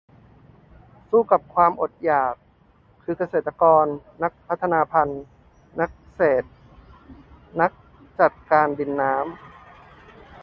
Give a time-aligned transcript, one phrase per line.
[1.09, 2.35] สู้กับความอดอยาก
[3.03, 3.85] คือเกษตรกร
[4.23, 5.23] นักพัฒนาพันธุ์
[5.79, 6.53] นักเศรษฐ์
[7.61, 7.71] นัก
[8.19, 9.25] จัดการดิน-น้ำ